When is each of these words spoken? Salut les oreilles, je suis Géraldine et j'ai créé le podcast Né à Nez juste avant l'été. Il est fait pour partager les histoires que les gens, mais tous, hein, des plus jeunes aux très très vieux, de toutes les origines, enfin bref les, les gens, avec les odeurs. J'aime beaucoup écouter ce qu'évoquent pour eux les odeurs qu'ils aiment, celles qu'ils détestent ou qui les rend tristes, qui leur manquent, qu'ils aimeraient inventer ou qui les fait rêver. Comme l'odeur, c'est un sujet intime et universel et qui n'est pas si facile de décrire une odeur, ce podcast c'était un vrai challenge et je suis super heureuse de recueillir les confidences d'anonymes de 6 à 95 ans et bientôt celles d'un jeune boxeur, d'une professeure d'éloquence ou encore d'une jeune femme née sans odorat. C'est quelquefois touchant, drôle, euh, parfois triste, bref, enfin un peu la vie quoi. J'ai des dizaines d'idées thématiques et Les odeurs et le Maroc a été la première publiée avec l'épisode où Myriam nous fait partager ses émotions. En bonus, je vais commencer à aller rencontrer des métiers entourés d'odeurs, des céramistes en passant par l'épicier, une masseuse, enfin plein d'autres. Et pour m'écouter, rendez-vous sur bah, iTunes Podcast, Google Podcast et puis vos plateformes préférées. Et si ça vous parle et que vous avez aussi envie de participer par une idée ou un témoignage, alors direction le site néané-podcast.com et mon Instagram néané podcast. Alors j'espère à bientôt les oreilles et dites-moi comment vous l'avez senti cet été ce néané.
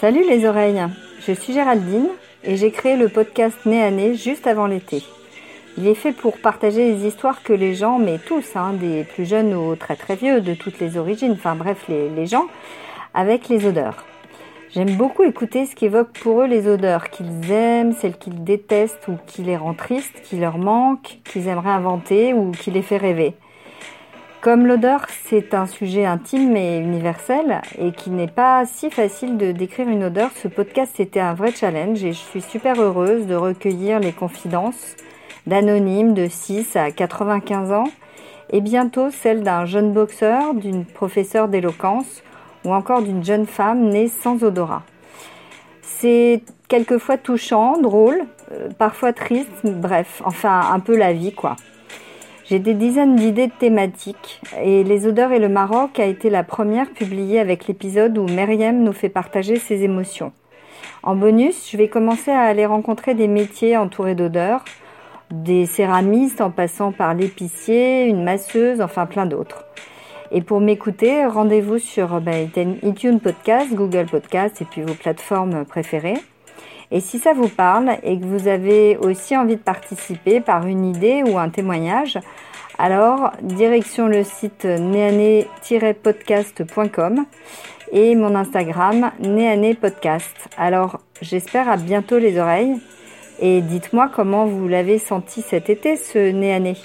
Salut 0.00 0.22
les 0.28 0.46
oreilles, 0.46 0.80
je 1.26 1.32
suis 1.32 1.52
Géraldine 1.52 2.06
et 2.44 2.54
j'ai 2.54 2.70
créé 2.70 2.96
le 2.96 3.08
podcast 3.08 3.58
Né 3.66 3.82
à 3.82 3.90
Nez 3.90 4.14
juste 4.14 4.46
avant 4.46 4.68
l'été. 4.68 5.02
Il 5.76 5.88
est 5.88 5.96
fait 5.96 6.12
pour 6.12 6.38
partager 6.38 6.92
les 6.92 7.04
histoires 7.04 7.42
que 7.42 7.52
les 7.52 7.74
gens, 7.74 7.98
mais 7.98 8.18
tous, 8.18 8.54
hein, 8.54 8.74
des 8.74 9.02
plus 9.02 9.28
jeunes 9.28 9.54
aux 9.54 9.74
très 9.74 9.96
très 9.96 10.14
vieux, 10.14 10.40
de 10.40 10.54
toutes 10.54 10.78
les 10.78 10.98
origines, 10.98 11.32
enfin 11.32 11.56
bref 11.56 11.86
les, 11.88 12.10
les 12.10 12.26
gens, 12.26 12.46
avec 13.12 13.48
les 13.48 13.66
odeurs. 13.66 14.04
J'aime 14.70 14.94
beaucoup 14.94 15.24
écouter 15.24 15.66
ce 15.66 15.74
qu'évoquent 15.74 16.16
pour 16.16 16.42
eux 16.42 16.46
les 16.46 16.68
odeurs 16.68 17.10
qu'ils 17.10 17.50
aiment, 17.50 17.92
celles 18.00 18.18
qu'ils 18.18 18.44
détestent 18.44 19.08
ou 19.08 19.16
qui 19.26 19.42
les 19.42 19.56
rend 19.56 19.74
tristes, 19.74 20.22
qui 20.22 20.36
leur 20.36 20.58
manquent, 20.58 21.18
qu'ils 21.24 21.48
aimeraient 21.48 21.70
inventer 21.70 22.34
ou 22.34 22.52
qui 22.52 22.70
les 22.70 22.82
fait 22.82 22.98
rêver. 22.98 23.34
Comme 24.48 24.66
l'odeur, 24.66 25.04
c'est 25.26 25.52
un 25.52 25.66
sujet 25.66 26.06
intime 26.06 26.56
et 26.56 26.78
universel 26.78 27.60
et 27.78 27.92
qui 27.92 28.08
n'est 28.08 28.26
pas 28.26 28.64
si 28.64 28.90
facile 28.90 29.36
de 29.36 29.52
décrire 29.52 29.90
une 29.90 30.04
odeur, 30.04 30.30
ce 30.42 30.48
podcast 30.48 30.92
c'était 30.96 31.20
un 31.20 31.34
vrai 31.34 31.52
challenge 31.52 32.02
et 32.02 32.14
je 32.14 32.18
suis 32.18 32.40
super 32.40 32.80
heureuse 32.80 33.26
de 33.26 33.34
recueillir 33.34 34.00
les 34.00 34.12
confidences 34.12 34.96
d'anonymes 35.46 36.14
de 36.14 36.28
6 36.30 36.76
à 36.76 36.90
95 36.90 37.72
ans 37.72 37.90
et 38.48 38.62
bientôt 38.62 39.10
celles 39.10 39.42
d'un 39.42 39.66
jeune 39.66 39.92
boxeur, 39.92 40.54
d'une 40.54 40.86
professeure 40.86 41.48
d'éloquence 41.48 42.22
ou 42.64 42.72
encore 42.72 43.02
d'une 43.02 43.22
jeune 43.22 43.44
femme 43.44 43.90
née 43.90 44.08
sans 44.08 44.42
odorat. 44.44 44.82
C'est 45.82 46.42
quelquefois 46.68 47.18
touchant, 47.18 47.78
drôle, 47.82 48.22
euh, 48.52 48.70
parfois 48.78 49.12
triste, 49.12 49.50
bref, 49.64 50.22
enfin 50.24 50.70
un 50.72 50.80
peu 50.80 50.96
la 50.96 51.12
vie 51.12 51.34
quoi. 51.34 51.56
J'ai 52.48 52.60
des 52.60 52.72
dizaines 52.72 53.14
d'idées 53.14 53.50
thématiques 53.50 54.40
et 54.64 54.82
Les 54.82 55.06
odeurs 55.06 55.32
et 55.32 55.38
le 55.38 55.50
Maroc 55.50 56.00
a 56.00 56.06
été 56.06 56.30
la 56.30 56.44
première 56.44 56.88
publiée 56.88 57.40
avec 57.40 57.66
l'épisode 57.66 58.16
où 58.16 58.24
Myriam 58.24 58.82
nous 58.82 58.94
fait 58.94 59.10
partager 59.10 59.56
ses 59.56 59.82
émotions. 59.82 60.32
En 61.02 61.14
bonus, 61.14 61.70
je 61.70 61.76
vais 61.76 61.88
commencer 61.88 62.30
à 62.30 62.40
aller 62.40 62.64
rencontrer 62.64 63.12
des 63.12 63.28
métiers 63.28 63.76
entourés 63.76 64.14
d'odeurs, 64.14 64.64
des 65.30 65.66
céramistes 65.66 66.40
en 66.40 66.50
passant 66.50 66.90
par 66.90 67.12
l'épicier, 67.12 68.06
une 68.06 68.24
masseuse, 68.24 68.80
enfin 68.80 69.04
plein 69.04 69.26
d'autres. 69.26 69.66
Et 70.30 70.40
pour 70.40 70.60
m'écouter, 70.60 71.26
rendez-vous 71.26 71.78
sur 71.78 72.18
bah, 72.22 72.38
iTunes 72.82 73.20
Podcast, 73.20 73.74
Google 73.74 74.06
Podcast 74.06 74.62
et 74.62 74.64
puis 74.64 74.80
vos 74.80 74.94
plateformes 74.94 75.66
préférées. 75.66 76.16
Et 76.90 77.00
si 77.00 77.18
ça 77.18 77.34
vous 77.34 77.48
parle 77.48 77.98
et 78.02 78.18
que 78.18 78.24
vous 78.24 78.48
avez 78.48 78.96
aussi 78.96 79.36
envie 79.36 79.56
de 79.56 79.60
participer 79.60 80.40
par 80.40 80.66
une 80.66 80.86
idée 80.86 81.22
ou 81.26 81.36
un 81.38 81.50
témoignage, 81.50 82.18
alors 82.78 83.32
direction 83.42 84.06
le 84.06 84.24
site 84.24 84.64
néané-podcast.com 84.64 87.26
et 87.92 88.14
mon 88.14 88.34
Instagram 88.34 89.10
néané 89.20 89.74
podcast. 89.74 90.48
Alors 90.56 91.00
j'espère 91.20 91.68
à 91.68 91.76
bientôt 91.76 92.16
les 92.18 92.38
oreilles 92.38 92.80
et 93.40 93.60
dites-moi 93.60 94.10
comment 94.14 94.46
vous 94.46 94.68
l'avez 94.68 94.98
senti 94.98 95.42
cet 95.42 95.68
été 95.70 95.96
ce 95.96 96.30
néané. 96.30 96.76